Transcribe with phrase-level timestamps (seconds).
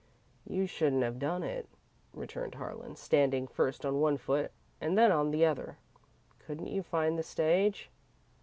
[0.49, 1.69] "You shouldn't have done it,"
[2.11, 5.77] returned Harlan, standing first on one foot and then on the other.
[6.39, 7.91] "Couldn't you find the stage?"